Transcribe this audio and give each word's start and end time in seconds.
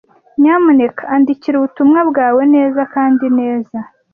Nyamuneka 0.41 1.03
andikira 1.15 1.55
ubutumwa 1.57 1.99
bwawe 2.09 2.41
neza 2.55 2.81
kandi 2.93 3.25
neza. 3.39 3.77